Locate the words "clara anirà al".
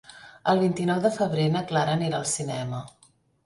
1.73-2.29